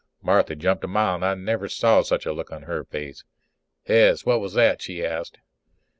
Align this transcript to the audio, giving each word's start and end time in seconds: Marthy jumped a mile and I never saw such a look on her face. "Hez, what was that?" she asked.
Marthy 0.23 0.55
jumped 0.55 0.83
a 0.83 0.87
mile 0.87 1.13
and 1.13 1.23
I 1.23 1.35
never 1.35 1.69
saw 1.69 2.01
such 2.01 2.25
a 2.25 2.33
look 2.33 2.51
on 2.51 2.63
her 2.63 2.83
face. 2.83 3.23
"Hez, 3.85 4.25
what 4.25 4.41
was 4.41 4.53
that?" 4.55 4.81
she 4.81 5.05
asked. 5.05 5.37